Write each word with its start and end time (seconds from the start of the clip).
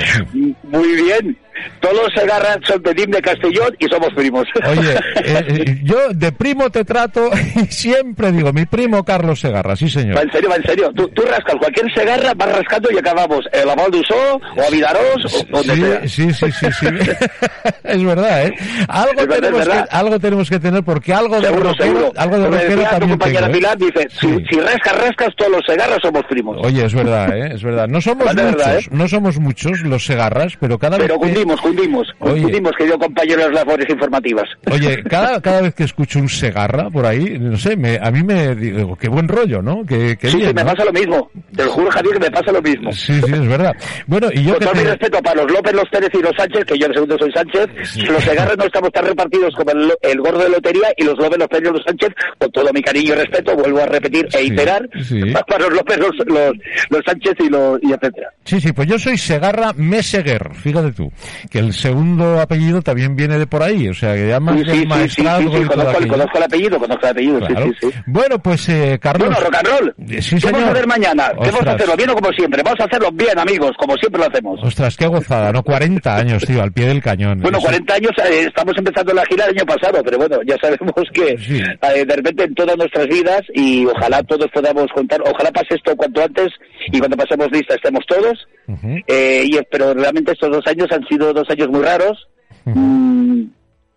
Muy 0.71 1.01
bien, 1.03 1.37
todos 1.79 2.11
se 2.13 2.21
agarran, 2.21 2.61
son 2.63 2.81
de 2.83 2.93
de 2.93 3.21
Castellón 3.21 3.75
y 3.79 3.85
somos 3.87 4.09
primos. 4.15 4.45
Oye, 4.67 4.93
eh, 4.93 4.97
eh, 5.25 5.79
yo 5.83 6.09
de 6.13 6.31
primo 6.31 6.69
te 6.69 6.85
trato 6.85 7.29
y 7.55 7.65
siempre 7.65 8.31
digo, 8.31 8.53
mi 8.53 8.65
primo 8.65 9.03
Carlos 9.03 9.39
Segarra, 9.39 9.75
sí 9.75 9.89
señor. 9.89 10.17
Va 10.17 10.21
en 10.21 10.31
serio, 10.31 10.49
va 10.49 10.55
en 10.55 10.63
serio. 10.63 10.91
Tú, 10.95 11.07
tú 11.09 11.23
rascas 11.23 11.55
cualquier 11.55 11.91
Segarra, 11.93 12.33
vas 12.35 12.55
rascando 12.55 12.89
y 12.91 12.97
acabamos 12.97 13.41
en 13.51 13.67
la 13.67 13.75
Val 13.75 13.91
d'Usó 13.91 14.35
o 14.35 14.61
a 14.61 14.69
Vidarós 14.69 15.25
o 15.25 15.43
donde 15.51 15.73
sí, 15.73 15.81
sea. 15.81 16.07
Sí, 16.07 16.33
sí, 16.33 16.51
sí, 16.51 16.67
sí. 16.79 16.87
es 17.83 18.03
verdad, 18.03 18.45
¿eh? 18.45 18.55
Algo, 18.87 19.15
verdad, 19.15 19.35
tenemos 19.35 19.59
verdad. 19.59 19.89
Que, 19.89 19.95
algo 19.97 20.19
tenemos 20.19 20.49
que 20.49 20.59
tener 20.59 20.83
porque 20.83 21.13
algo 21.13 21.35
de 21.39 21.47
Seguro, 21.47 21.69
rockero, 21.69 21.85
seguro. 21.85 22.13
algo 22.17 22.37
de 22.37 22.45
rockero 22.47 22.69
decía 22.69 22.83
tu 22.83 22.91
también 22.91 23.09
compañera 23.11 23.39
tengo, 23.41 23.51
¿eh? 23.51 23.59
Pilar, 23.59 23.77
dice, 23.77 24.07
Sí. 24.11 24.27
si, 24.27 24.55
si 24.55 24.61
rascas, 24.61 24.97
rascas, 24.97 25.29
todos 25.35 25.51
los 25.51 25.61
Segarras 25.65 25.99
somos 26.01 26.23
primos. 26.29 26.57
Oye, 26.63 26.85
es 26.85 26.93
verdad, 26.93 27.35
¿eh? 27.35 27.51
Es 27.55 27.63
verdad. 27.63 27.87
No 27.87 28.01
somos 28.01 28.27
muchos, 28.27 28.35
verdad, 28.35 28.77
¿eh? 28.77 28.87
no 28.91 29.07
somos 29.07 29.39
muchos 29.39 29.81
los 29.81 30.05
Segarras, 30.05 30.53
pero 30.59 30.77
cada 30.77 30.97
Pero 30.97 31.19
vez 31.19 31.33
que... 31.33 31.39
cundimos, 31.59 32.07
Oye. 32.19 32.43
cundimos, 32.43 32.71
querido 32.77 32.97
compañero 32.99 33.41
de 33.41 33.45
las 33.49 33.55
labores 33.55 33.89
informativas. 33.89 34.45
Oye, 34.71 35.03
cada, 35.09 35.41
cada 35.41 35.61
vez 35.61 35.73
que 35.73 35.83
escucho 35.83 36.19
un 36.19 36.29
Segarra 36.29 36.89
por 36.89 37.05
ahí, 37.05 37.37
no 37.39 37.57
sé, 37.57 37.75
me, 37.75 37.97
a 38.01 38.11
mí 38.11 38.23
me 38.23 38.55
digo, 38.55 38.95
qué 38.95 39.09
buen 39.09 39.27
rollo, 39.27 39.61
¿no? 39.61 39.83
Qué, 39.85 40.17
qué 40.19 40.29
sí, 40.29 40.37
bien, 40.37 40.49
sí, 40.49 40.53
me 40.55 40.63
¿no? 40.63 40.71
pasa 40.71 40.85
lo 40.85 40.93
mismo. 40.93 41.31
Te 41.55 41.65
lo 41.65 41.71
juro, 41.71 41.91
Javier, 41.91 42.13
que 42.13 42.19
me 42.19 42.31
pasa 42.31 42.51
lo 42.51 42.61
mismo. 42.61 42.91
Sí, 42.93 43.13
sí, 43.21 43.33
es 43.33 43.47
verdad. 43.47 43.75
Bueno, 44.07 44.27
y 44.33 44.43
yo 44.43 44.51
Con 44.51 44.59
que 44.59 44.65
todo 44.65 44.75
mi 44.75 44.83
te- 44.83 44.89
respeto 44.91 45.21
para 45.21 45.41
los 45.43 45.51
López, 45.51 45.73
los 45.73 45.89
Pérez 45.89 46.09
y 46.13 46.21
los 46.21 46.31
Sánchez, 46.37 46.65
que 46.65 46.77
yo 46.77 46.85
en 46.87 46.93
segundo 46.93 47.17
soy 47.17 47.31
Sánchez, 47.31 47.67
los 48.07 48.23
Segarras 48.23 48.57
no 48.57 48.65
estamos 48.65 48.91
tan 48.91 49.05
repartidos 49.05 49.53
como 49.55 49.71
el, 49.71 49.91
el 50.01 50.17
gordo 50.19 50.39
de 50.43 50.49
lotería 50.49 50.89
y 50.97 51.03
los 51.03 51.17
López, 51.17 51.39
los 51.39 51.47
Pérez 51.47 51.69
y 51.69 51.73
los 51.73 51.83
Sánchez, 51.85 52.09
con 52.37 52.51
todo 52.51 52.71
mi 52.73 52.81
cariño 52.81 53.13
y 53.13 53.17
respeto, 53.17 53.55
vuelvo 53.55 53.79
a 53.81 53.85
repetir 53.87 54.25
e 54.33 54.37
Sí, 54.39 54.47
iterar, 54.47 54.87
sí. 55.03 55.21
para 55.47 55.65
los 55.65 55.73
López, 55.73 55.97
los, 55.97 56.11
los, 56.27 56.51
los 56.89 57.01
Sánchez 57.05 57.33
y 57.39 57.49
los 57.49 57.79
y 57.81 57.91
etcétera. 57.93 58.29
Sí, 58.45 58.59
sí, 58.61 58.71
pues 58.73 58.87
yo 58.87 58.97
soy 58.99 59.17
Segarra 59.17 59.73
Meseguer, 59.73 60.53
fíjate 60.53 60.91
tú, 60.91 61.11
que 61.49 61.59
el 61.59 61.73
segundo 61.73 62.39
apellido 62.39 62.81
también 62.81 63.15
viene 63.15 63.37
de 63.39 63.47
por 63.47 63.63
ahí, 63.63 63.87
o 63.87 63.93
sea, 63.93 64.13
que 64.15 64.27
llamas 64.27 64.55
Sí, 64.59 64.63
sí, 64.63 64.65
del 64.65 65.09
sí, 65.09 65.09
sí, 65.09 65.21
sí, 65.21 65.23
conozco, 65.67 65.97
el- 65.99 66.07
conozco 66.07 66.37
el 66.37 66.43
apellido, 66.43 66.79
conozco 66.79 67.05
el 67.05 67.11
apellido, 67.11 67.39
Claro. 67.39 67.65
sí, 67.67 67.71
sí, 67.81 67.91
sí. 67.91 67.99
Bueno, 68.07 68.39
pues 68.39 68.69
eh, 68.69 68.99
Carlos. 69.01 69.27
Bueno, 69.29 69.43
rock 69.43 69.55
and 69.55 69.67
roll. 69.67 69.95
Eh, 70.09 70.21
Sí, 70.21 70.35
¿Qué 70.35 70.45
vamos 70.45 70.53
a 70.53 70.61
señor. 70.63 70.75
hacer 70.77 70.87
mañana? 70.87 71.29
¿Qué 71.41 71.51
vamos 71.51 71.67
a 71.67 71.71
hacerlo 71.71 71.95
bien 71.97 72.09
o 72.09 72.15
como 72.15 72.29
siempre? 72.31 72.61
Vamos 72.63 72.79
a 72.79 72.83
hacerlo 72.85 73.09
bien, 73.13 73.37
amigos, 73.39 73.71
como 73.77 73.95
siempre 73.97 74.21
lo 74.21 74.27
hacemos. 74.27 74.59
Ostras, 74.63 74.95
qué 74.97 75.07
gozada, 75.07 75.51
¿no? 75.51 75.63
40 75.63 76.15
años, 76.15 76.43
tío, 76.45 76.61
al 76.61 76.71
pie 76.71 76.85
del 76.87 77.01
cañón. 77.01 77.39
Bueno, 77.41 77.57
Eso- 77.57 77.67
40 77.67 77.93
años, 77.95 78.11
eh, 78.29 78.45
estamos 78.47 78.73
empezando 78.77 79.13
la 79.13 79.25
gira 79.25 79.45
el 79.45 79.57
año 79.57 79.65
pasado, 79.65 80.01
pero 80.03 80.17
bueno, 80.17 80.37
ya 80.45 80.55
sabemos 80.61 80.93
que 81.13 81.37
Sí. 81.37 81.59
eh, 81.61 82.05
de 82.05 82.15
repente 82.15 82.43
en 82.43 82.55
todas 82.55 82.77
nuestras 82.77 83.07
vidas 83.07 83.41
y 83.53 83.85
ojalá 83.85 84.21
todos 84.23 84.47
podamos 84.53 84.87
contar, 84.93 85.21
ojalá 85.25 85.51
pase 85.51 85.75
esto 85.75 85.95
cuanto 85.95 86.23
antes 86.23 86.47
y 86.91 86.99
cuando 86.99 87.17
pasemos 87.17 87.47
lista 87.51 87.75
estemos 87.75 88.03
todos. 88.07 88.47
Ujú. 88.67 88.95
Eh, 89.07 89.43
y, 89.45 89.59
pero 89.69 89.93
realmente 89.93 90.31
estos 90.31 90.49
dos 90.51 90.65
años 90.67 90.87
han 90.91 91.05
sido 91.07 91.30
dos 91.33 91.49
años 91.49 91.69
muy 91.69 91.81
raros. 91.81 92.27
Mm, 92.65 93.43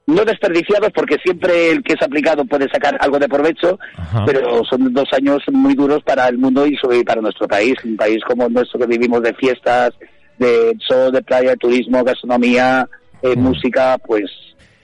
no 0.07 0.25
desperdiciados 0.25 0.91
porque 0.95 1.17
siempre 1.25 1.71
el 1.71 1.83
que 1.83 1.95
es 1.95 2.03
aplicado 2.03 2.45
puede 2.45 2.69
sacar 2.69 2.97
algo 3.01 3.19
de 3.19 3.29
provecho, 3.29 3.79
Ajá. 3.97 4.25
pero 4.27 4.63
son 4.65 4.93
dos 4.93 5.09
años 5.13 5.43
muy 5.51 5.75
duros 5.75 6.03
para 6.03 6.29
el 6.29 6.39
mundo 6.39 6.67
y 6.67 6.77
sobre 6.77 7.03
para 7.05 7.23
nuestro 7.23 7.49
país, 7.49 7.75
un 7.85 7.97
país 7.97 8.19
como 8.27 8.47
el 8.47 8.53
nuestro 8.53 8.79
que 8.79 8.87
vivimos 8.87 9.23
de 9.23 9.33
fiestas, 9.35 9.93
de 10.39 10.77
sol, 10.87 11.13
de 11.13 11.23
playa, 11.23 11.51
de 11.51 11.57
turismo, 11.57 12.05
gastronomía, 12.05 12.87
eh, 13.23 13.35
música, 13.37 13.97
pues 14.07 14.31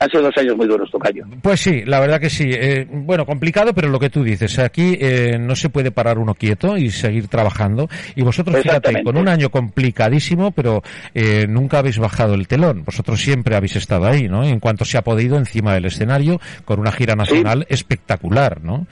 han 0.00 0.10
sido 0.10 0.22
dos 0.22 0.36
años 0.38 0.56
muy 0.56 0.66
duros, 0.66 0.90
Tocayo. 0.90 1.24
Pues 1.42 1.60
sí, 1.60 1.82
la 1.84 2.00
verdad 2.00 2.18
que 2.18 2.30
sí. 2.30 2.50
Eh, 2.50 2.86
bueno, 2.90 3.26
complicado, 3.26 3.74
pero 3.74 3.88
lo 3.90 3.98
que 3.98 4.08
tú 4.08 4.24
dices, 4.24 4.58
aquí 4.58 4.96
eh, 4.98 5.36
no 5.38 5.54
se 5.54 5.68
puede 5.68 5.90
parar 5.90 6.18
uno 6.18 6.34
quieto 6.34 6.78
y 6.78 6.90
seguir 6.90 7.28
trabajando. 7.28 7.86
Y 8.16 8.22
vosotros, 8.22 8.62
fíjate, 8.62 9.02
con 9.02 9.18
un 9.18 9.28
año 9.28 9.50
complicadísimo, 9.50 10.52
pero 10.52 10.82
eh, 11.14 11.46
nunca 11.46 11.80
habéis 11.80 11.98
bajado 11.98 12.32
el 12.32 12.48
telón. 12.48 12.82
Vosotros 12.84 13.20
siempre 13.20 13.56
habéis 13.56 13.76
estado 13.76 14.06
ahí, 14.06 14.26
¿no? 14.26 14.42
En 14.42 14.58
cuanto 14.58 14.86
se 14.86 14.96
ha 14.96 15.02
podido, 15.02 15.36
encima 15.36 15.74
del 15.74 15.84
escenario, 15.84 16.40
con 16.64 16.80
una 16.80 16.92
gira 16.92 17.14
nacional 17.14 17.66
espectacular, 17.68 18.62
¿no? 18.62 18.86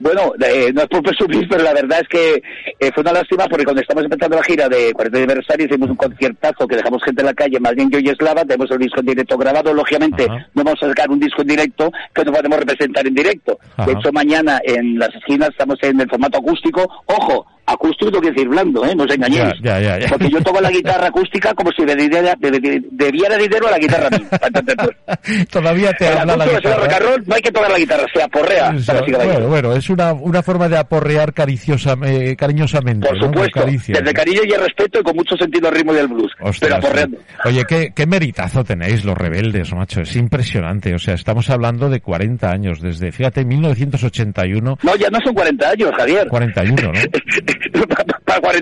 Bueno, 0.00 0.32
eh, 0.40 0.72
no 0.72 0.80
es 0.82 0.88
por 0.88 1.02
presumir, 1.02 1.46
pero 1.50 1.62
la 1.62 1.74
verdad 1.74 2.00
es 2.00 2.08
que 2.08 2.42
eh, 2.80 2.90
fue 2.92 3.02
una 3.02 3.12
lástima 3.12 3.46
porque 3.46 3.64
cuando 3.64 3.82
estamos 3.82 4.04
empezando 4.04 4.36
la 4.36 4.42
gira 4.42 4.68
de 4.68 4.92
40 4.92 5.18
aniversario 5.18 5.66
hicimos 5.66 5.90
un 5.90 5.96
conciertazo 5.96 6.66
que 6.66 6.76
dejamos 6.76 7.04
gente 7.04 7.20
en 7.20 7.26
la 7.26 7.34
calle, 7.34 7.60
más 7.60 7.74
bien 7.74 7.90
yo 7.90 7.98
y 7.98 8.08
Eslava, 8.08 8.44
tenemos 8.44 8.70
el 8.70 8.78
disco 8.78 9.00
en 9.00 9.06
directo 9.06 9.36
grabado, 9.36 9.74
lógicamente 9.74 10.24
Ajá. 10.24 10.48
no 10.54 10.64
vamos 10.64 10.82
a 10.82 10.88
sacar 10.88 11.10
un 11.10 11.20
disco 11.20 11.42
en 11.42 11.48
directo 11.48 11.92
que 12.14 12.24
no 12.24 12.32
podemos 12.32 12.58
representar 12.58 13.06
en 13.06 13.14
directo. 13.14 13.58
Ajá. 13.76 13.86
De 13.86 13.92
hecho, 13.92 14.10
mañana 14.10 14.60
en 14.64 14.98
las 14.98 15.14
esquinas 15.14 15.50
estamos 15.50 15.78
en 15.82 16.00
el 16.00 16.08
formato 16.08 16.38
acústico, 16.38 16.82
ojo, 17.06 17.46
acústico 17.66 18.10
no 18.10 18.20
quiere 18.20 18.34
decir 18.34 18.48
blando, 18.48 18.84
¿eh? 18.84 18.94
no 18.94 19.04
os 19.04 19.14
engañéis. 19.14 19.54
Ya, 19.62 19.80
ya, 19.80 19.98
ya. 19.98 20.08
Porque 20.08 20.28
yo 20.30 20.40
toco 20.42 20.60
la 20.60 20.70
guitarra 20.70 21.06
acústica 21.08 21.54
como 21.54 21.70
si 21.72 21.84
debiera, 21.84 22.34
de- 22.40 22.82
debiera 22.90 23.36
dinero 23.36 23.68
a 23.68 23.70
la 23.72 23.78
guitarra 23.78 24.08
a 24.10 24.46
entendernos. 24.46 24.90
Todavía 25.50 25.92
te 25.92 26.08
habla 26.08 26.36
la 26.36 26.46
guitarra. 26.46 26.98
roll, 26.98 27.22
no 27.26 27.34
hay 27.34 27.42
que 27.42 27.52
tocar 27.52 27.70
la 27.70 27.78
guitarra, 27.78 28.04
se 28.14 28.22
aporrea. 28.22 28.74
Para 28.86 29.02
que 29.02 29.12
bueno, 29.12 29.46
bueno, 29.48 29.72
es 29.74 29.88
una, 29.90 30.12
una 30.12 30.42
forma 30.42 30.68
de 30.68 30.78
aporrear 30.78 31.32
cariciosa, 31.32 31.94
eh, 32.04 32.34
cariñosamente. 32.36 33.06
Por 33.08 33.16
¿no? 33.18 33.26
Supuesto, 33.26 33.60
caricia. 33.60 33.94
desde 33.98 34.12
cariño 34.14 34.40
y 34.44 34.52
el 34.52 34.60
respeto 34.60 35.00
y 35.00 35.02
con 35.02 35.16
mucho 35.16 35.36
sentido 35.36 35.68
del 35.68 35.76
ritmo 35.78 35.92
del 35.92 36.08
blues. 36.08 36.32
Ostras, 36.40 36.58
pero 36.60 36.76
aporreando. 36.76 37.18
Oye, 37.44 37.64
¿qué, 37.68 37.92
qué 37.94 38.06
meritazo 38.06 38.64
tenéis 38.64 39.04
los 39.04 39.16
rebeldes, 39.16 39.72
macho. 39.74 40.00
Es 40.00 40.16
impresionante. 40.16 40.94
O 40.94 40.98
sea, 40.98 41.14
estamos 41.14 41.48
hablando 41.50 41.88
de 41.88 42.00
40 42.00 42.50
años, 42.50 42.80
desde, 42.80 43.12
fíjate, 43.12 43.44
1981, 43.44 44.78
No, 44.82 44.96
ya 44.96 45.08
no 45.10 45.18
son 45.24 45.34
40 45.34 45.68
años, 45.70 45.90
Javier. 45.96 46.28
41, 46.28 46.82
¿no? 46.82 46.92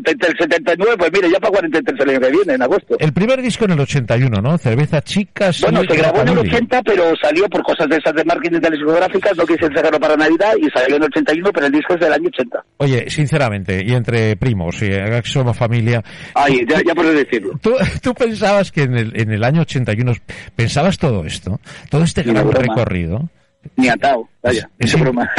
para 0.02 0.16
para 0.16 0.28
43, 0.28 0.30
el 0.30 0.38
79, 0.38 0.96
pues 0.98 1.12
mire, 1.12 1.30
ya 1.30 1.40
para 1.40 1.52
43 1.52 2.00
el 2.00 2.10
año 2.10 2.20
que 2.20 2.30
viene, 2.30 2.54
en 2.54 2.62
agosto. 2.62 2.96
El 2.98 3.12
primer 3.12 3.42
disco 3.42 3.64
en 3.64 3.72
el 3.72 3.80
81, 3.80 4.40
¿no? 4.40 4.58
Cerveza 4.58 5.02
Chicas. 5.02 5.60
Bueno, 5.62 5.82
se 5.88 5.96
grabó 5.96 6.20
en 6.22 6.28
el 6.28 6.38
80, 6.38 6.82
pero 6.82 7.12
salió 7.20 7.48
por 7.48 7.62
cosas 7.62 7.88
de 7.88 7.96
esas 7.96 8.14
de 8.14 8.24
marketing 8.24 8.60
de 8.60 8.70
las 8.70 8.78
discográficas, 8.78 9.36
no 9.36 9.46
quise 9.46 9.66
sacarlo 9.74 10.00
para 10.00 10.16
Navidad 10.16 10.54
y 10.60 10.68
salió 10.70 10.96
en 10.96 11.02
el 11.02 11.08
81, 11.08 11.50
pero 11.52 11.66
el 11.66 11.72
disco 11.72 11.94
es 11.94 12.00
del 12.00 12.12
año 12.12 12.28
80. 12.28 12.64
Oye, 12.78 13.10
sinceramente, 13.10 13.84
y 13.84 13.92
entre 13.92 14.36
primos, 14.36 14.82
y 14.82 14.90
somos 15.24 15.56
familia... 15.56 16.02
Ay, 16.34 16.64
ya, 16.68 16.80
ya 16.86 16.94
puedes 16.94 17.14
decirlo. 17.14 17.58
¿tú, 17.60 17.74
¿Tú, 18.02 18.14
pensabas 18.14 18.72
que 18.72 18.82
en 18.82 18.96
el, 18.96 19.12
en 19.20 19.32
el 19.32 19.44
año 19.44 19.62
81, 19.62 20.12
pensabas 20.54 20.98
todo 20.98 21.24
esto, 21.24 21.60
todo 21.90 22.04
este 22.04 22.22
gran 22.22 22.50
recorrido? 22.50 23.28
Ni 23.76 23.88
atado, 23.88 24.28
vaya, 24.43 24.70
es, 24.78 24.94
es, 24.94 25.00
broma. 25.00 25.31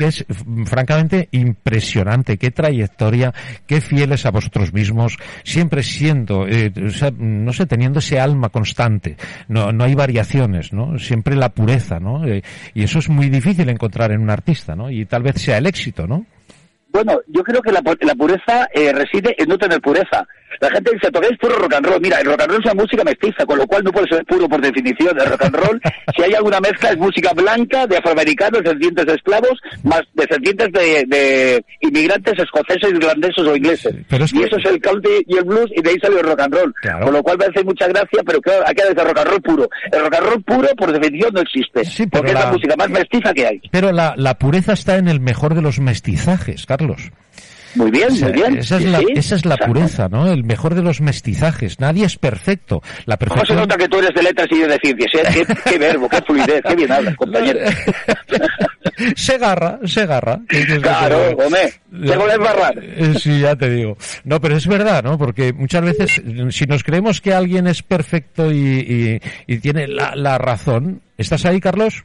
Es, 0.00 0.24
francamente 0.66 1.28
impresionante, 1.32 2.36
qué 2.36 2.50
trayectoria, 2.50 3.32
qué 3.66 3.80
fieles 3.80 4.26
a 4.26 4.30
vosotros 4.30 4.72
mismos, 4.72 5.16
siempre 5.44 5.82
siendo, 5.82 6.46
eh, 6.46 6.72
o 6.84 6.90
sea, 6.90 7.10
no 7.16 7.52
sé, 7.52 7.66
teniendo 7.66 8.00
ese 8.00 8.18
alma 8.18 8.48
constante, 8.48 9.16
no, 9.48 9.72
no 9.72 9.84
hay 9.84 9.94
variaciones, 9.94 10.72
¿no? 10.72 10.98
Siempre 10.98 11.36
la 11.36 11.50
pureza, 11.50 12.00
¿no? 12.00 12.26
Eh, 12.26 12.42
y 12.74 12.82
eso 12.82 12.98
es 12.98 13.08
muy 13.08 13.28
difícil 13.28 13.68
encontrar 13.68 14.12
en 14.12 14.20
un 14.20 14.30
artista, 14.30 14.74
¿no? 14.74 14.90
Y 14.90 15.06
tal 15.06 15.22
vez 15.22 15.40
sea 15.40 15.58
el 15.58 15.66
éxito, 15.66 16.06
¿no? 16.06 16.26
Bueno, 16.94 17.20
yo 17.26 17.42
creo 17.42 17.60
que 17.60 17.72
la, 17.72 17.82
la 18.02 18.14
pureza 18.14 18.68
eh, 18.72 18.92
reside 18.92 19.34
en 19.36 19.48
no 19.48 19.58
tener 19.58 19.80
pureza. 19.80 20.24
La 20.60 20.70
gente 20.70 20.92
dice, 20.92 21.08
es 21.08 21.38
puro 21.38 21.56
rock 21.56 21.74
and 21.74 21.86
roll. 21.86 22.00
Mira, 22.00 22.20
el 22.20 22.26
rock 22.26 22.42
and 22.42 22.52
roll 22.52 22.60
es 22.60 22.72
una 22.72 22.82
música 22.82 23.02
mestiza, 23.02 23.44
con 23.44 23.58
lo 23.58 23.66
cual 23.66 23.82
no 23.82 23.90
puede 23.90 24.06
ser 24.06 24.24
puro 24.24 24.48
por 24.48 24.60
definición. 24.60 25.18
El 25.18 25.26
rock 25.26 25.42
and 25.42 25.56
roll, 25.56 25.80
si 26.16 26.22
hay 26.22 26.34
alguna 26.34 26.60
mezcla, 26.60 26.90
es 26.90 26.96
música 26.96 27.32
blanca 27.34 27.84
de 27.88 27.96
afroamericanos, 27.96 28.62
descendientes 28.62 29.06
de 29.06 29.14
esclavos, 29.14 29.60
más 29.82 30.02
descendientes 30.14 30.70
de, 30.70 31.04
de 31.08 31.64
inmigrantes 31.80 32.34
escoceses, 32.38 32.92
irlandeses 32.92 33.44
o 33.44 33.56
ingleses. 33.56 33.94
y 34.32 34.42
eso 34.44 34.56
es 34.56 34.64
el 34.66 34.80
country 34.80 35.24
y 35.26 35.36
el 35.36 35.44
blues, 35.44 35.70
y 35.74 35.82
de 35.82 35.90
ahí 35.90 35.96
sale 36.00 36.20
el 36.20 36.26
rock 36.26 36.40
and 36.42 36.54
roll. 36.54 36.74
Con 37.02 37.12
lo 37.12 37.22
cual 37.24 37.38
me 37.38 37.46
hace 37.46 37.64
mucha 37.64 37.88
gracia, 37.88 38.22
pero 38.24 38.40
claro, 38.40 38.62
hay 38.66 38.74
que 38.74 38.82
decir 38.84 38.98
rock 39.02 39.18
and 39.18 39.28
roll 39.30 39.42
puro. 39.42 39.68
El 39.90 40.00
rock 40.00 40.14
and 40.14 40.26
roll 40.28 40.42
puro, 40.44 40.68
por 40.76 40.92
definición, 40.92 41.34
no 41.34 41.40
existe. 41.40 41.82
porque 42.12 42.28
es 42.30 42.34
la 42.34 42.52
música 42.52 42.76
más 42.76 42.90
mestiza 42.90 43.34
que 43.34 43.46
hay. 43.46 43.60
Pero 43.72 43.90
la, 43.90 44.14
la 44.16 44.38
pureza 44.38 44.72
está 44.74 44.96
en 44.98 45.08
el 45.08 45.18
mejor 45.18 45.54
de 45.54 45.62
los 45.62 45.80
mestizajes, 45.80 46.64
Carlos. 46.66 46.83
Muy 47.74 47.90
bien, 47.90 48.08
muy 48.20 48.32
bien. 48.32 48.58
Esa 48.58 48.76
es, 48.76 48.84
la, 48.84 49.00
esa 49.14 49.34
es 49.34 49.44
la 49.44 49.56
pureza, 49.56 50.08
¿no? 50.08 50.30
El 50.30 50.44
mejor 50.44 50.74
de 50.74 50.82
los 50.82 51.00
mestizajes. 51.00 51.80
Nadie 51.80 52.04
es 52.04 52.16
perfecto. 52.16 52.82
La 53.06 53.16
perfección... 53.16 53.46
¿Cómo 53.46 53.60
se 53.62 53.66
nota 53.66 53.76
que 53.76 53.88
tú 53.88 53.98
eres 53.98 54.14
de 54.14 54.22
letras 54.22 54.48
y 54.50 54.60
yo 54.60 54.68
de 54.68 54.78
ciencias? 54.78 55.36
¿eh? 55.36 55.44
¿Qué, 55.46 55.70
qué, 55.72 55.78
verbo, 55.78 56.08
qué 56.08 56.22
fluidez, 56.22 56.62
qué 56.66 56.76
bien 56.76 56.92
hablas, 56.92 57.16
compañero. 57.16 57.58
se 59.16 59.34
agarra, 59.34 59.80
se 59.84 60.02
agarra. 60.02 60.40
Claro, 60.80 61.30
hombre, 61.30 61.74
tengo 61.90 62.26
barrar. 62.38 62.74
Eh, 62.80 63.14
sí, 63.18 63.40
ya 63.40 63.56
te 63.56 63.68
digo. 63.68 63.96
No, 64.22 64.40
pero 64.40 64.56
es 64.56 64.66
verdad, 64.66 65.02
¿no? 65.02 65.18
Porque 65.18 65.52
muchas 65.52 65.82
veces, 65.82 66.22
si 66.50 66.66
nos 66.66 66.84
creemos 66.84 67.20
que 67.20 67.34
alguien 67.34 67.66
es 67.66 67.82
perfecto 67.82 68.52
y, 68.52 69.20
y, 69.46 69.52
y 69.52 69.58
tiene 69.58 69.88
la, 69.88 70.14
la 70.14 70.38
razón... 70.38 71.02
¿Estás 71.16 71.44
ahí, 71.44 71.60
Carlos? 71.60 72.04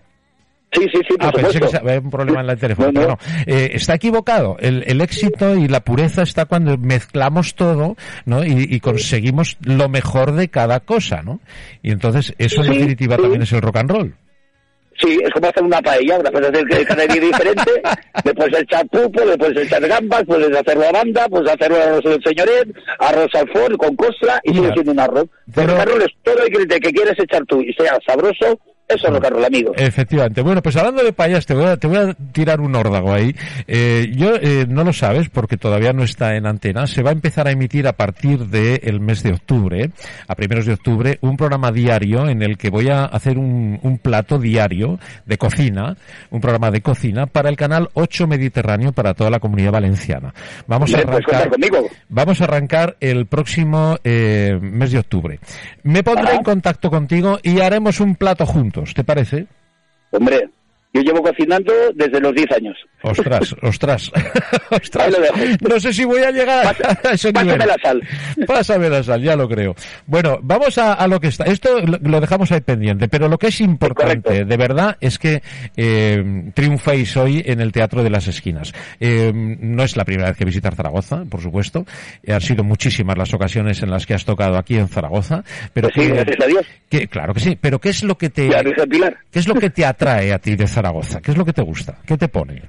Sí, 0.71 0.81
sí, 0.93 1.01
sí, 1.07 1.17
por 1.17 1.27
ah, 1.27 1.31
pensé 1.31 1.59
que 1.59 1.77
había 1.77 1.99
un 1.99 2.11
problema 2.11 2.41
en 2.41 2.49
el 2.51 2.59
teléfono. 2.59 2.91
No, 2.91 3.07
no. 3.07 3.17
Eh, 3.47 3.71
está 3.73 3.95
equivocado. 3.95 4.55
El, 4.59 4.83
el, 4.85 5.01
éxito 5.01 5.55
y 5.55 5.67
la 5.67 5.79
pureza 5.79 6.21
está 6.21 6.45
cuando 6.45 6.77
mezclamos 6.77 7.55
todo, 7.55 7.95
¿no? 8.25 8.45
Y, 8.45 8.67
y 8.69 8.79
conseguimos 8.79 9.57
lo 9.61 9.89
mejor 9.89 10.33
de 10.33 10.49
cada 10.49 10.79
cosa, 10.81 11.23
¿no? 11.23 11.39
Y 11.81 11.91
entonces 11.91 12.35
eso 12.37 12.63
en 12.63 12.73
definitiva 12.73 13.17
también 13.17 13.41
es 13.41 13.51
el 13.51 13.61
rock 13.61 13.77
and 13.77 13.91
roll. 13.91 14.15
Sí, 15.01 15.17
es 15.23 15.31
como 15.31 15.47
hacer 15.47 15.63
una 15.63 15.81
paella, 15.81 16.19
una 16.19 16.29
puedes 16.29 16.49
hacer 16.49 16.85
cada 16.85 17.07
día 17.07 17.21
diferente, 17.21 17.71
le 18.25 18.33
puedes 18.33 18.61
echar 18.61 18.85
pupo, 18.89 19.23
le 19.23 19.37
puedes 19.37 19.65
echar 19.65 19.87
gambas, 19.87 20.23
puedes 20.27 20.55
hacerlo 20.55 20.87
a 20.87 20.91
banda, 20.91 21.27
puedes 21.29 21.49
hacerlo 21.49 21.77
a 21.77 22.21
señoret, 22.21 22.67
arroz 22.99 23.33
al 23.33 23.49
forno 23.49 23.77
con 23.77 23.95
costra 23.95 24.41
y 24.43 24.53
sigue 24.53 24.73
siendo 24.73 24.91
un 24.91 24.99
arroz. 24.99 25.27
Pero 25.55 25.73
el 25.73 25.79
arroz 25.79 26.03
es 26.03 26.13
todo 26.23 26.43
el 26.43 26.51
que, 26.51 26.79
que 26.79 26.91
quieres 26.91 27.17
echar 27.17 27.45
tú 27.45 27.61
y 27.61 27.71
sea 27.73 27.97
sabroso, 28.05 28.59
eso 28.89 29.07
es 29.07 29.13
lo 29.13 29.19
Carlos, 29.19 29.45
amigo. 29.45 29.71
Efectivamente. 29.75 30.41
Bueno, 30.41 30.63
pues 30.63 30.75
hablando 30.75 31.03
de 31.03 31.13
payas, 31.13 31.45
te 31.45 31.53
voy 31.53 31.65
a, 31.65 31.77
te 31.77 31.85
voy 31.85 31.97
a 31.97 32.15
tirar 32.31 32.59
un 32.59 32.75
órdago 32.75 33.13
ahí. 33.13 33.35
Eh, 33.67 34.11
yo, 34.15 34.35
eh, 34.35 34.65
no 34.67 34.83
lo 34.83 34.93
sabes 34.93 35.29
porque 35.29 35.57
todavía 35.57 35.93
no 35.93 36.03
está 36.03 36.35
en 36.35 36.47
antena. 36.47 36.87
Se 36.87 37.03
va 37.03 37.11
a 37.11 37.13
empezar 37.13 37.47
a 37.47 37.51
emitir 37.51 37.87
a 37.87 37.93
partir 37.93 38.47
del 38.47 38.99
mes 38.99 39.21
de 39.21 39.33
octubre, 39.33 39.91
a 40.27 40.35
primeros 40.35 40.65
de 40.65 40.73
octubre, 40.73 41.19
un 41.21 41.37
programa 41.37 41.71
diario 41.71 42.27
en 42.27 42.41
el 42.41 42.57
que 42.57 42.71
voy 42.71 42.89
a 42.89 43.05
hacer 43.05 43.37
un, 43.37 43.79
un 43.83 43.99
plato 43.99 44.39
diario 44.39 44.99
de 45.25 45.37
cocina, 45.37 45.95
un 46.31 46.41
programa 46.41 46.71
de 46.71 46.81
cocina 46.81 47.27
para 47.27 47.49
el 47.49 47.57
canal 47.57 47.89
8 47.93 48.25
Mediterráneo 48.25 48.91
para 48.91 49.13
toda 49.13 49.29
la 49.29 49.39
comunidad 49.39 49.71
valenciana. 49.71 50.33
Vamos 50.65 50.91
a 50.95 50.97
arrancar, 50.97 51.51
vamos 52.09 52.41
a 52.41 52.43
arrancar 52.45 52.97
el 52.99 53.27
próximo 53.27 53.97
eh, 54.03 54.57
mes 54.59 54.91
de 54.91 54.99
octubre. 54.99 55.39
Me 55.83 56.01
pondré 56.03 56.33
en 56.33 56.43
contacto 56.43 56.89
contigo 56.89 57.37
y 57.43 57.59
haremos 57.59 57.99
un 57.99 58.15
plato 58.15 58.47
juntos. 58.47 58.78
¿Te 58.93 59.03
parece? 59.03 59.47
Hombre, 60.11 60.49
yo 60.91 61.01
llevo 61.01 61.21
cocinando 61.21 61.71
desde 61.93 62.19
los 62.19 62.33
10 62.33 62.51
años. 62.51 62.77
Ostras, 63.03 63.55
ostras. 63.61 64.11
ostras. 64.71 65.15
No 65.61 65.79
sé 65.79 65.93
si 65.93 66.03
voy 66.03 66.21
a 66.23 66.31
llegar 66.31 66.67
a 66.67 67.11
ese 67.13 67.31
nivel. 67.31 67.57
Pásame 67.57 67.65
la 67.65 67.77
sal. 67.81 68.01
Pásame 68.47 68.89
la 68.89 69.03
sal, 69.03 69.21
ya 69.21 69.35
lo 69.35 69.47
creo. 69.47 69.75
Bueno, 70.07 70.39
vamos 70.41 70.77
a, 70.79 71.07
lo 71.07 71.19
que 71.19 71.27
está. 71.27 71.45
Esto 71.45 71.79
lo 71.79 72.19
dejamos 72.19 72.51
ahí 72.51 72.61
pendiente, 72.61 73.07
pero 73.07 73.27
lo 73.27 73.37
que 73.37 73.47
es 73.47 73.61
importante, 73.61 74.45
de 74.45 74.57
verdad, 74.57 74.97
es 74.99 75.19
que 75.19 75.43
eh, 75.77 76.51
triunféis 76.55 77.15
hoy 77.17 77.43
en 77.45 77.61
el 77.61 77.71
Teatro 77.71 78.03
de 78.03 78.09
las 78.09 78.27
Esquinas. 78.27 78.73
Eh, 78.99 79.31
no 79.33 79.83
es 79.83 79.95
la 79.95 80.05
primera 80.05 80.29
vez 80.29 80.37
que 80.37 80.45
visitar 80.45 80.75
Zaragoza, 80.75 81.23
por 81.29 81.41
supuesto. 81.41 81.85
Eh, 82.23 82.33
han 82.33 82.41
sido 82.41 82.63
muchísimas 82.63 83.17
las 83.17 83.33
ocasiones 83.33 83.81
en 83.83 83.91
las 83.91 84.07
que 84.07 84.15
has 84.15 84.25
tocado 84.25 84.57
aquí 84.57 84.75
en 84.75 84.87
Zaragoza. 84.87 85.43
Pero 85.71 85.89
pues 85.93 86.07
sí, 86.07 86.11
gracias 86.11 86.37
a 86.41 86.47
Dios. 86.47 86.65
Que, 86.89 87.07
claro 87.07 87.33
que 87.35 87.39
sí, 87.39 87.57
pero 87.59 87.79
¿qué 87.79 87.89
es 87.89 88.03
lo 88.03 88.17
que 88.17 88.31
te, 88.31 88.49
¿qué 89.31 89.39
es 89.39 89.47
lo 89.47 89.55
que 89.55 89.69
te 89.69 89.85
atrae 89.85 90.33
a 90.33 90.39
ti 90.39 90.55
de 90.55 90.67
Zaragoza? 90.67 90.78
Zaragoza? 90.79 91.19
¿Qué 91.21 91.31
es 91.31 91.37
lo 91.37 91.43
que 91.43 91.51
te 91.51 91.61
gusta? 91.61 91.97
¿Qué 92.05 92.17
te 92.17 92.29
pone? 92.29 92.61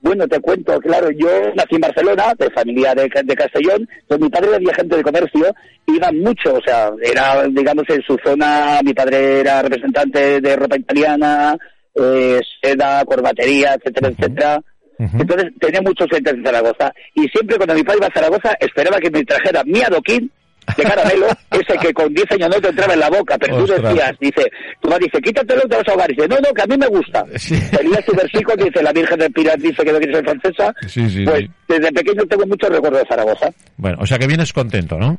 Bueno, 0.00 0.26
te 0.26 0.40
cuento, 0.40 0.80
claro, 0.80 1.10
yo 1.10 1.28
nací 1.54 1.74
en 1.76 1.82
Barcelona, 1.82 2.32
de 2.38 2.50
familia 2.50 2.94
de, 2.94 3.08
de 3.24 3.36
Castellón, 3.36 3.86
pues 4.08 4.18
mi 4.18 4.28
padre 4.30 4.48
era 4.56 4.72
agente 4.72 4.96
de 4.96 5.02
comercio, 5.02 5.54
iba 5.86 6.10
mucho, 6.12 6.54
o 6.54 6.60
sea, 6.64 6.90
era, 7.02 7.46
digamos, 7.48 7.84
en 7.88 8.02
su 8.02 8.16
zona, 8.24 8.80
mi 8.82 8.94
padre 8.94 9.40
era 9.40 9.62
representante 9.62 10.40
de 10.40 10.56
ropa 10.56 10.78
italiana, 10.78 11.56
eh, 11.94 12.40
seda, 12.62 13.04
corbatería, 13.04 13.74
etcétera, 13.74 14.08
etcétera. 14.08 14.60
Entonces 14.98 15.50
tenía 15.60 15.82
muchos 15.82 16.06
clientes 16.06 16.34
en 16.34 16.44
Zaragoza 16.44 16.92
y 17.14 17.26
siempre 17.28 17.56
cuando 17.56 17.74
mi 17.74 17.82
padre 17.82 17.98
iba 17.98 18.06
a 18.06 18.14
Zaragoza 18.14 18.56
esperaba 18.60 18.98
que 18.98 19.10
me 19.10 19.24
trajera 19.24 19.64
mi 19.64 19.82
adoquín 19.82 20.30
de 20.76 20.82
caramelo, 20.82 21.26
ese 21.50 21.78
que 21.78 21.92
con 21.92 22.12
10 22.12 22.32
años 22.32 22.48
no 22.50 22.60
te 22.60 22.68
entraba 22.68 22.94
en 22.94 23.00
la 23.00 23.10
boca, 23.10 23.36
pero 23.38 23.64
tú 23.64 23.72
decías, 23.72 24.12
dice, 24.20 24.50
tu 24.80 24.88
madre 24.88 25.06
dice, 25.06 25.20
quítatelo, 25.20 25.62
te 25.62 25.76
vas 25.76 25.88
a 25.88 25.90
ahogar. 25.92 26.10
Y 26.10 26.14
dice, 26.14 26.28
no, 26.28 26.36
no, 26.36 26.52
que 26.54 26.62
a 26.62 26.66
mí 26.66 26.76
me 26.76 26.86
gusta. 26.86 27.24
Sí. 27.36 27.58
Tenía 27.70 27.98
este 27.98 28.16
versículo 28.16 28.64
dice, 28.64 28.82
la 28.82 28.92
Virgen 28.92 29.18
del 29.18 29.32
Pilar 29.32 29.58
dice 29.58 29.84
que 29.84 29.92
no 29.92 29.98
quiere 29.98 30.14
ser 30.14 30.24
francesa. 30.24 30.74
Sí, 30.86 31.08
sí, 31.08 31.24
pues 31.24 31.44
desde 31.68 31.92
pequeño 31.92 32.24
tengo 32.26 32.46
muchos 32.46 32.70
recuerdos 32.70 33.00
de 33.02 33.08
Zaragoza. 33.08 33.50
Bueno, 33.76 33.98
o 34.00 34.06
sea 34.06 34.18
que 34.18 34.26
vienes 34.26 34.52
contento, 34.52 34.98
¿no? 34.98 35.18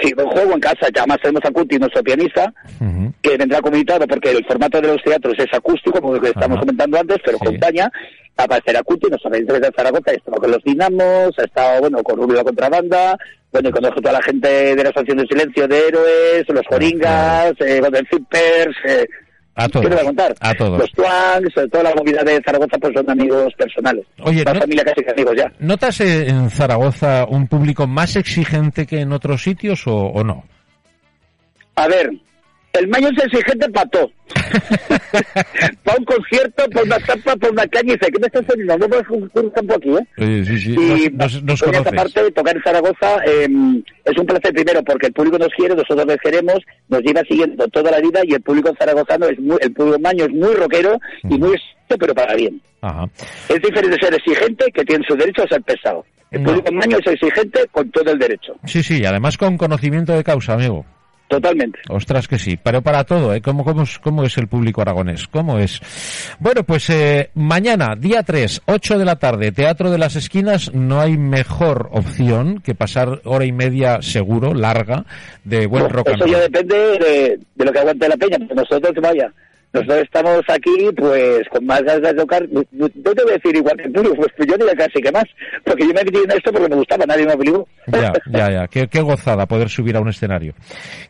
Sí, 0.00 0.12
un 0.16 0.30
juego 0.30 0.52
en 0.54 0.60
casa, 0.60 0.88
ya 0.94 1.02
además 1.02 1.18
tenemos 1.22 1.44
a 1.44 1.50
Cuti, 1.50 1.78
nuestro 1.78 2.02
pianista, 2.02 2.52
que 3.20 3.36
vendrá 3.36 3.60
comunitado 3.60 4.06
porque 4.06 4.30
el 4.30 4.44
formato 4.46 4.80
de 4.80 4.88
los 4.88 5.02
teatros 5.02 5.34
es 5.38 5.52
acústico, 5.52 6.00
como 6.00 6.14
lo 6.14 6.20
que 6.20 6.28
estamos 6.28 6.58
comentando 6.58 6.98
antes, 6.98 7.18
pero 7.24 7.38
sí. 7.38 7.46
acompaña 7.46 7.90
aparecerá 8.36 8.82
Cuti, 8.82 9.08
nos 9.08 9.20
sabéis 9.20 9.46
de 9.46 9.70
Zaragoza, 9.76 10.10
ha 10.10 10.14
estado 10.14 10.36
con 10.38 10.50
los 10.50 10.62
Dinamos, 10.64 11.38
ha 11.38 11.44
estado, 11.44 11.80
bueno, 11.80 12.02
con 12.02 12.16
Rubio 12.16 12.36
la 12.36 12.44
Contrabanda, 12.44 13.18
bueno, 13.52 13.68
y 13.68 13.72
conozco 13.72 13.98
a 13.98 14.02
toda 14.02 14.12
la 14.14 14.22
gente 14.22 14.48
de 14.76 14.82
la 14.82 14.88
Estación 14.90 15.18
de 15.18 15.26
Silencio 15.26 15.68
de 15.68 15.88
Héroes, 15.88 16.44
los 16.48 16.66
Joringas, 16.68 17.52
eh, 17.60 17.80
Golden 17.80 18.06
Zippers, 18.10 18.76
eh, 18.86 19.06
a 19.54 19.68
todos. 19.68 19.86
¿Qué 19.86 19.92
voy 19.92 20.00
a 20.00 20.04
contar? 20.04 20.34
A 20.40 20.54
todos. 20.54 20.78
Los 20.78 20.92
Twangs, 20.92 21.70
toda 21.70 21.84
la 21.84 21.94
movida 21.94 22.22
de 22.22 22.40
Zaragoza, 22.44 22.78
pues 22.78 22.94
son 22.94 23.10
amigos 23.10 23.52
personales. 23.54 24.06
Oye, 24.22 24.44
la 24.44 24.54
familia 24.54 24.84
casi 24.84 25.02
que 25.02 25.10
amigos 25.10 25.34
ya. 25.36 25.52
¿Notas 25.58 26.00
en 26.00 26.50
Zaragoza 26.50 27.26
un 27.28 27.46
público 27.46 27.86
más 27.86 28.16
exigente 28.16 28.86
que 28.86 29.00
en 29.00 29.12
otros 29.12 29.42
sitios 29.42 29.86
o, 29.86 29.94
o 29.94 30.24
no? 30.24 30.44
A 31.76 31.88
ver, 31.88 32.10
el 32.72 32.88
mayo 32.88 33.08
es 33.16 33.24
exigente 33.24 33.68
para 33.70 33.88
todo. 33.90 34.10
para 35.84 35.98
un 35.98 36.04
concierto, 36.04 36.64
para 36.72 36.84
una 36.86 36.98
tapa, 37.00 37.36
para 37.36 37.52
una 37.52 37.66
caña, 37.66 37.92
y 37.94 37.96
dice, 37.96 38.12
¿qué 38.12 38.18
me 38.20 38.26
estás 38.26 38.44
poniendo? 38.44 38.78
No 38.78 38.88
me 38.88 38.96
un 39.10 39.50
campo 39.50 39.74
aquí, 39.74 39.90
¿eh? 39.90 40.06
Sí, 40.18 40.44
sí, 40.46 40.58
sí. 40.58 40.70
Y 41.06 41.10
nos, 41.16 41.42
nos, 41.42 41.60
por 41.62 41.74
esta 41.74 41.90
parte, 41.92 42.30
tocar 42.32 42.56
en 42.56 42.62
Zaragoza 42.62 43.16
eh, 43.26 43.48
es 44.04 44.18
un 44.18 44.26
placer 44.26 44.52
primero 44.54 44.82
porque 44.84 45.08
el 45.08 45.12
público 45.12 45.38
nos 45.38 45.48
quiere, 45.56 45.74
nosotros 45.74 46.06
les 46.06 46.18
queremos, 46.18 46.58
nos 46.88 47.00
lleva 47.02 47.22
siguiendo 47.28 47.66
toda 47.68 47.90
la 47.90 48.00
vida 48.00 48.20
y 48.24 48.34
el 48.34 48.40
público 48.42 48.72
zaragozano 48.78 49.26
es 49.26 49.38
muy, 49.40 49.56
el 49.60 49.72
público 49.72 49.98
maño 49.98 50.24
es 50.24 50.30
muy 50.30 50.54
rockero 50.54 50.98
y 51.24 51.38
muy 51.38 51.54
exigente, 51.54 51.96
pero 51.98 52.14
para 52.14 52.34
bien. 52.34 52.60
Ajá. 52.82 53.04
Es 53.48 53.60
diferente 53.60 53.96
ser 54.00 54.14
exigente 54.14 54.64
que 54.72 54.84
tiene 54.84 55.04
su 55.06 55.14
derecho 55.16 55.42
a 55.42 55.48
ser 55.48 55.62
pesado. 55.62 56.04
El 56.30 56.42
No. 56.44 56.50
público 56.50 56.72
maño 56.72 56.98
es 56.98 57.06
exigente 57.12 57.60
con 57.72 57.90
todo 57.90 58.12
el 58.12 58.18
derecho. 58.18 58.54
Sí, 58.64 58.82
sí, 58.82 59.04
además 59.04 59.36
con 59.36 59.56
conocimiento 59.58 60.12
de 60.12 60.22
causa, 60.22 60.54
amigo. 60.54 60.86
Totalmente. 61.30 61.78
Ostras 61.88 62.26
que 62.26 62.40
sí, 62.40 62.58
pero 62.60 62.82
para 62.82 63.04
todo, 63.04 63.32
¿eh? 63.32 63.40
¿Cómo, 63.40 63.64
cómo, 63.64 63.82
es, 63.82 64.00
cómo 64.00 64.24
es 64.24 64.36
el 64.36 64.48
público 64.48 64.82
aragonés? 64.82 65.28
¿Cómo 65.28 65.60
es? 65.60 65.80
Bueno, 66.40 66.64
pues 66.64 66.90
eh, 66.90 67.30
mañana, 67.34 67.94
día 67.96 68.24
3, 68.24 68.62
8 68.66 68.98
de 68.98 69.04
la 69.04 69.14
tarde, 69.14 69.52
Teatro 69.52 69.92
de 69.92 69.98
las 69.98 70.16
Esquinas, 70.16 70.74
no 70.74 71.00
hay 71.00 71.16
mejor 71.16 71.88
opción 71.92 72.60
que 72.60 72.74
pasar 72.74 73.20
hora 73.22 73.44
y 73.44 73.52
media 73.52 74.02
seguro, 74.02 74.54
larga, 74.54 75.04
de 75.44 75.66
buen 75.68 75.88
rock 75.88 76.08
and 76.08 76.16
Eso 76.16 76.24
roll. 76.24 76.32
ya 76.34 76.40
depende 76.40 76.76
de, 76.76 77.38
de 77.54 77.64
lo 77.64 77.72
que 77.72 77.78
aguante 77.78 78.08
la 78.08 78.16
peña, 78.16 78.38
nosotros, 78.52 78.92
vaya, 79.00 79.32
nosotros 79.72 79.98
estamos 80.02 80.40
aquí, 80.48 80.88
pues, 80.96 81.42
con 81.48 81.64
más 81.64 81.80
ganas 81.82 82.02
de 82.02 82.14
tocar, 82.14 82.44
no 82.50 82.62
te 82.64 83.22
voy 83.22 83.30
a 83.30 83.34
decir 83.34 83.54
igual 83.56 83.76
que 83.76 83.88
tú, 83.90 84.02
pues 84.16 84.48
yo 84.48 84.56
diría 84.56 84.74
casi 84.76 85.00
que 85.00 85.12
más, 85.12 85.24
porque 85.64 85.82
yo 85.86 85.94
me 85.94 86.02
metí 86.02 86.18
en 86.18 86.30
esto 86.32 86.50
porque 86.52 86.68
me 86.68 86.76
gustaba, 86.76 87.06
nadie 87.06 87.26
me 87.26 87.34
obligó. 87.34 87.66
Ya, 87.90 88.12
ya, 88.26 88.50
ya. 88.50 88.68
Qué, 88.68 88.88
qué 88.88 89.00
gozada 89.00 89.46
poder 89.46 89.68
subir 89.68 89.96
a 89.96 90.00
un 90.00 90.08
escenario. 90.08 90.54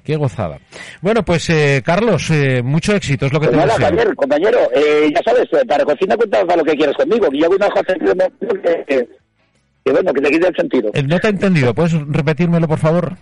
Qué 0.04 0.16
gozada. 0.16 0.58
Bueno, 1.02 1.22
pues, 1.24 1.48
eh, 1.50 1.82
Carlos, 1.84 2.30
eh, 2.30 2.62
mucho 2.62 2.94
éxito, 2.94 3.26
es 3.26 3.32
lo 3.32 3.40
que 3.40 3.48
Pues 3.48 3.60
te 3.60 3.66
nada. 3.66 3.78
Javier, 3.78 4.14
compañero, 4.14 4.58
eh, 4.74 5.10
ya 5.14 5.20
sabes, 5.24 5.48
eh, 5.52 5.64
para 5.66 5.84
cocina 5.84 6.16
cuenta 6.16 6.44
para 6.44 6.56
lo 6.58 6.64
que 6.64 6.74
quieras 6.76 6.96
conmigo, 6.96 7.28
que 7.30 7.38
yo 7.38 7.44
hago 7.46 7.56
una 7.56 7.66
hoja 7.66 7.82
que, 7.84 8.84
que, 8.86 9.08
que 9.84 9.92
bueno, 9.92 10.12
que 10.12 10.20
te 10.20 10.30
quite 10.30 10.48
el 10.48 10.56
sentido. 10.56 10.90
Eh, 10.94 11.02
No 11.02 11.18
te 11.18 11.26
he 11.28 11.30
entendido, 11.30 11.74
¿puedes 11.74 11.92
repetírmelo, 12.08 12.66
por 12.68 12.78
favor? 12.78 13.12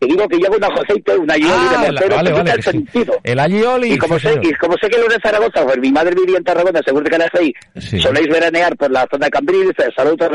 Te 0.00 0.06
digo 0.06 0.26
que 0.28 0.36
hago 0.46 0.56
un 0.56 0.64
aceite, 0.64 1.14
una 1.18 1.34
aioli 1.34 1.52
Ah, 1.52 1.70
de 1.72 1.78
mortero, 1.92 2.16
vale, 2.16 2.32
vale, 2.32 2.50
el 2.52 2.62
sí. 2.62 2.70
sentido. 2.70 3.14
El 3.22 3.38
alioli. 3.38 3.92
Y 3.92 3.98
como, 3.98 4.14
sí, 4.18 4.22
sé, 4.22 4.28
señor. 4.32 4.46
y 4.46 4.54
como 4.54 4.74
sé 4.78 4.88
que 4.88 4.98
lo 4.98 5.06
de 5.08 5.18
Zaragoza, 5.22 5.62
pues 5.64 5.78
mi 5.78 5.92
madre 5.92 6.14
vivía 6.14 6.38
en 6.38 6.44
Tarragona, 6.44 6.80
seguro 6.82 7.04
que 7.04 7.18
la 7.18 7.26
hacéis, 7.26 7.52
Sí. 7.76 8.00
soléis 8.00 8.26
veranear 8.28 8.74
por 8.78 8.90
la 8.90 9.06
zona 9.10 9.26
de 9.26 9.30
Cambrils, 9.30 9.74
Salud 9.94 10.18
de 10.18 10.28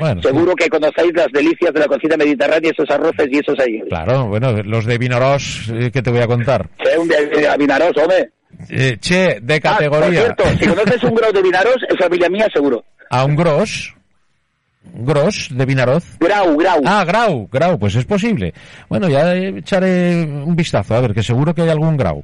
Bueno, 0.00 0.22
seguro 0.22 0.54
que 0.54 0.68
conocéis 0.70 1.12
las 1.14 1.26
delicias 1.34 1.72
de 1.74 1.80
la 1.80 1.86
cocina 1.86 2.16
mediterránea, 2.16 2.70
esos 2.70 2.90
arroces 2.90 3.28
y 3.30 3.38
esos 3.38 3.58
ahí. 3.60 3.80
Claro, 3.90 4.24
bueno, 4.26 4.54
los 4.64 4.86
de 4.86 4.96
Vinoros, 4.96 5.70
eh, 5.74 5.90
¿qué 5.92 6.00
te 6.00 6.10
voy 6.10 6.20
a 6.20 6.26
contar? 6.26 6.66
Sé 6.82 6.96
un 6.98 7.06
de, 7.06 7.26
de 7.26 7.56
Vinaros, 7.58 7.92
hombre. 7.98 8.30
Eh, 8.70 8.96
che, 9.00 9.38
de 9.42 9.54
Ah, 9.64 9.76
por 9.78 9.90
categoría. 9.90 10.20
cierto, 10.20 10.44
si 10.58 10.66
conoces 10.66 11.02
un 11.04 11.14
grau 11.16 11.30
de 11.32 11.42
Vinaros, 11.42 11.76
es 11.90 11.98
familia 11.98 12.30
mía, 12.30 12.46
seguro. 12.54 12.82
A 13.10 13.24
un 13.26 13.36
gros. 13.36 13.94
Gros 14.92 15.48
de 15.50 15.64
Vinaroz. 15.66 16.04
Grau, 16.20 16.56
grau. 16.56 16.80
Ah, 16.84 17.04
Grau, 17.04 17.48
Grau, 17.50 17.78
pues 17.78 17.94
es 17.96 18.04
posible. 18.04 18.52
Bueno, 18.88 19.08
ya 19.08 19.34
echaré 19.34 20.22
un 20.24 20.54
vistazo, 20.54 20.94
a 20.94 21.00
ver, 21.00 21.14
que 21.14 21.22
seguro 21.22 21.54
que 21.54 21.62
hay 21.62 21.70
algún 21.70 21.96
Grau. 21.96 22.22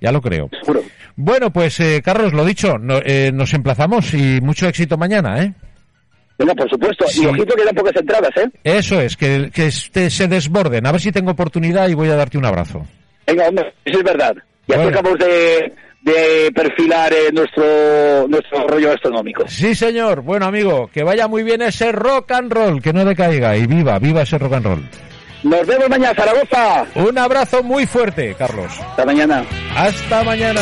Ya 0.00 0.10
lo 0.12 0.20
creo. 0.20 0.48
Seguro. 0.60 0.82
Bueno, 1.16 1.52
pues 1.52 1.78
eh, 1.80 2.00
Carlos, 2.04 2.32
lo 2.32 2.44
dicho, 2.44 2.78
no- 2.78 3.00
eh, 3.04 3.30
nos 3.32 3.52
emplazamos 3.54 4.14
y 4.14 4.40
mucho 4.40 4.68
éxito 4.68 4.96
mañana, 4.96 5.42
¿eh? 5.42 5.52
Venga, 6.38 6.54
por 6.54 6.70
supuesto. 6.70 7.04
Sí. 7.08 7.22
Y 7.22 7.26
ojito 7.26 7.54
que 7.56 7.64
dan 7.64 7.74
pocas 7.74 7.96
entradas, 7.96 8.30
¿eh? 8.36 8.48
Eso 8.62 9.00
es, 9.00 9.16
que, 9.16 9.50
que 9.52 9.66
este- 9.66 10.08
se 10.10 10.28
desborden. 10.28 10.86
A 10.86 10.92
ver 10.92 11.00
si 11.00 11.10
tengo 11.10 11.32
oportunidad 11.32 11.88
y 11.88 11.94
voy 11.94 12.08
a 12.08 12.14
darte 12.16 12.38
un 12.38 12.44
abrazo. 12.46 12.86
Venga, 13.26 13.48
hombre, 13.48 13.74
eso 13.84 13.98
es 13.98 14.04
verdad. 14.04 14.34
Ya 14.68 14.76
Bueno. 14.76 14.90
acabamos 14.90 15.18
de, 15.18 15.72
de 16.00 16.50
perfilar 16.54 17.12
eh, 17.12 17.30
nuestro, 17.32 18.26
nuestro 18.28 18.66
rollo 18.66 18.92
astronómico. 18.92 19.44
Sí, 19.48 19.74
señor. 19.74 20.22
Bueno, 20.22 20.46
amigo, 20.46 20.88
que 20.92 21.02
vaya 21.02 21.28
muy 21.28 21.42
bien 21.42 21.62
ese 21.62 21.92
rock 21.92 22.32
and 22.32 22.52
roll, 22.52 22.80
que 22.80 22.92
no 22.92 23.04
decaiga 23.04 23.56
y 23.56 23.66
viva, 23.66 23.98
viva 23.98 24.22
ese 24.22 24.38
rock 24.38 24.54
and 24.54 24.66
roll. 24.66 24.88
Nos 25.42 25.66
vemos 25.66 25.88
mañana, 25.88 26.14
Zaragoza. 26.14 26.86
Un 26.96 27.16
abrazo 27.16 27.62
muy 27.62 27.86
fuerte, 27.86 28.34
Carlos. 28.36 28.72
Hasta 28.80 29.04
mañana. 29.04 29.44
Hasta 29.76 30.24
mañana. 30.24 30.60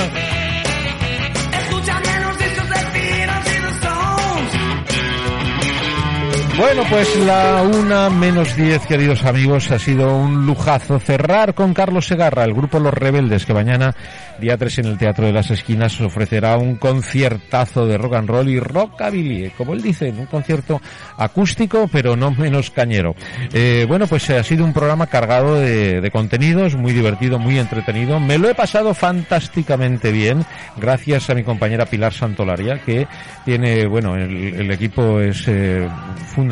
Bueno, 6.58 6.84
pues 6.88 7.14
la 7.26 7.62
una 7.62 8.08
menos 8.08 8.56
diez, 8.56 8.86
queridos 8.86 9.24
amigos, 9.24 9.70
ha 9.70 9.78
sido 9.78 10.16
un 10.16 10.46
lujazo 10.46 10.98
cerrar 10.98 11.52
con 11.52 11.74
Carlos 11.74 12.06
Segarra, 12.06 12.44
el 12.44 12.54
grupo 12.54 12.80
Los 12.80 12.94
Rebeldes, 12.94 13.44
que 13.44 13.52
mañana, 13.52 13.94
día 14.40 14.56
3 14.56 14.78
en 14.78 14.86
el 14.86 14.96
Teatro 14.96 15.26
de 15.26 15.34
las 15.34 15.50
Esquinas, 15.50 16.00
ofrecerá 16.00 16.56
un 16.56 16.76
conciertazo 16.76 17.86
de 17.86 17.98
rock 17.98 18.14
and 18.14 18.30
roll 18.30 18.48
y 18.48 18.58
rockabilly, 18.58 19.50
como 19.50 19.74
él 19.74 19.82
dice, 19.82 20.08
un 20.08 20.24
concierto 20.24 20.80
acústico, 21.18 21.90
pero 21.92 22.16
no 22.16 22.30
menos 22.30 22.70
cañero. 22.70 23.14
Eh, 23.52 23.84
bueno, 23.86 24.06
pues 24.06 24.30
ha 24.30 24.42
sido 24.42 24.64
un 24.64 24.72
programa 24.72 25.08
cargado 25.08 25.56
de, 25.56 26.08
contenidos, 26.10 26.74
muy 26.74 26.94
divertido, 26.94 27.38
muy 27.38 27.58
entretenido. 27.58 28.18
Me 28.18 28.38
lo 28.38 28.48
he 28.48 28.54
pasado 28.54 28.94
fantásticamente 28.94 30.10
bien, 30.10 30.46
gracias 30.78 31.28
a 31.28 31.34
mi 31.34 31.44
compañera 31.44 31.84
Pilar 31.84 32.14
Santolaria, 32.14 32.80
que 32.82 33.06
tiene, 33.44 33.86
bueno, 33.86 34.16
el, 34.16 34.70
equipo 34.70 35.20
es 35.20 35.46
eh, 35.48 35.86
fundamental 36.28 36.45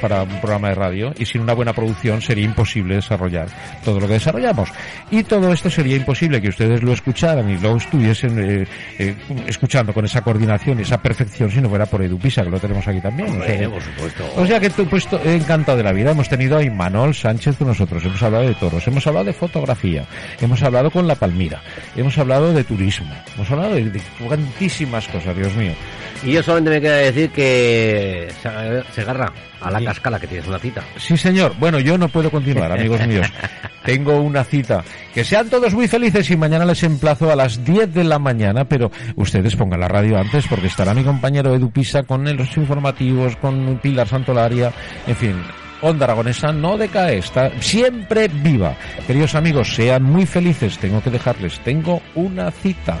para 0.00 0.22
un 0.22 0.40
programa 0.40 0.68
de 0.68 0.74
radio 0.74 1.12
y 1.18 1.24
sin 1.26 1.40
una 1.40 1.52
buena 1.54 1.72
producción 1.72 2.20
sería 2.22 2.44
imposible 2.44 2.96
desarrollar 2.96 3.48
todo 3.84 4.00
lo 4.00 4.06
que 4.06 4.14
desarrollamos. 4.14 4.68
Y 5.10 5.22
todo 5.24 5.52
esto 5.52 5.70
sería 5.70 5.96
imposible 5.96 6.40
que 6.40 6.48
ustedes 6.48 6.82
lo 6.82 6.92
escucharan 6.92 7.48
y 7.50 7.58
lo 7.58 7.76
estuviesen 7.76 8.38
eh, 8.38 8.66
eh, 8.98 9.14
escuchando 9.46 9.92
con 9.92 10.04
esa 10.04 10.22
coordinación 10.22 10.78
y 10.78 10.82
esa 10.82 11.00
perfección 11.00 11.50
si 11.50 11.60
no 11.60 11.68
fuera 11.68 11.86
por 11.86 12.02
Edu 12.02 12.18
Pisa, 12.18 12.42
que 12.42 12.50
lo 12.50 12.58
tenemos 12.60 12.86
aquí 12.86 13.00
también. 13.00 13.40
O 13.40 13.44
sea 13.44 13.58
que- 13.58 13.68
por 13.68 13.82
supuesto. 13.82 14.24
o 14.36 14.46
sea 14.46 14.60
que 14.60 14.70
tú, 14.70 14.86
pues, 14.86 15.06
encantado 15.24 15.78
de 15.78 15.84
la 15.84 15.92
vida. 15.92 16.10
Hemos 16.12 16.28
tenido 16.28 16.58
a 16.58 16.62
Imanol 16.62 17.14
Sánchez 17.14 17.56
con 17.56 17.68
nosotros, 17.68 18.04
hemos 18.04 18.22
hablado 18.22 18.44
de 18.46 18.54
toros, 18.54 18.86
hemos 18.86 19.06
hablado 19.06 19.26
de 19.26 19.32
fotografía, 19.32 20.04
hemos 20.40 20.62
hablado 20.62 20.90
con 20.90 21.06
La 21.06 21.14
Palmira, 21.14 21.60
hemos 21.96 22.16
hablado 22.18 22.52
de 22.52 22.64
turismo, 22.64 23.14
hemos 23.34 23.50
hablado 23.50 23.74
de, 23.74 23.84
de 23.90 24.00
cuantísimas 24.26 25.06
cosas, 25.08 25.36
Dios 25.36 25.54
mío. 25.56 25.72
Y 26.24 26.32
yo 26.32 26.42
solamente 26.42 26.70
me 26.70 26.80
queda 26.80 26.96
decir 26.98 27.30
que 27.30 28.28
se, 28.42 28.94
se 28.94 29.04
a 29.60 29.70
la 29.70 29.78
Sí. 29.78 29.84
cascala 29.84 30.18
que 30.18 30.26
tienes 30.26 30.46
una 30.48 30.58
cita. 30.58 30.82
Sí, 30.96 31.16
señor. 31.16 31.54
Bueno, 31.58 31.78
yo 31.80 31.98
no 31.98 32.08
puedo 32.08 32.30
continuar, 32.30 32.72
amigos 32.78 33.06
míos. 33.06 33.26
Tengo 33.84 34.20
una 34.20 34.44
cita. 34.44 34.82
Que 35.12 35.24
sean 35.24 35.50
todos 35.50 35.74
muy 35.74 35.88
felices 35.88 36.30
y 36.30 36.36
mañana 36.36 36.64
les 36.64 36.82
emplazo 36.84 37.30
a 37.30 37.36
las 37.36 37.64
10 37.64 37.92
de 37.92 38.04
la 38.04 38.18
mañana, 38.18 38.64
pero 38.64 38.90
ustedes 39.16 39.56
pongan 39.56 39.80
la 39.80 39.88
radio 39.88 40.18
antes 40.18 40.46
porque 40.48 40.68
estará 40.68 40.94
mi 40.94 41.02
compañero 41.04 41.54
Edu 41.54 41.70
Pisa 41.70 42.04
con 42.04 42.24
los 42.36 42.56
informativos, 42.56 43.36
con 43.36 43.78
Pilar 43.82 44.06
Santolaria, 44.08 44.72
en 45.06 45.16
fin. 45.16 45.42
Onda 45.84 46.04
Aragonesa 46.04 46.52
no 46.52 46.78
decae, 46.78 47.18
está 47.18 47.50
siempre 47.60 48.28
viva. 48.28 48.76
Queridos 49.04 49.34
amigos, 49.34 49.74
sean 49.74 50.04
muy 50.04 50.26
felices. 50.26 50.78
Tengo 50.78 51.02
que 51.02 51.10
dejarles, 51.10 51.58
tengo 51.60 52.00
una 52.14 52.52
cita. 52.52 53.00